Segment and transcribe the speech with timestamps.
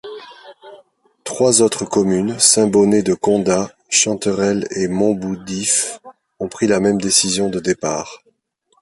[1.23, 5.99] Trois autres communes, Saint-Bonnet-de-Condat, Chanterelle et Montboudif,
[6.39, 8.23] ont pris la même décision de départ.